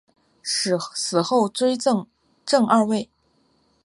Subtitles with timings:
[0.41, 2.07] 死后追赠
[2.43, 3.07] 正二位。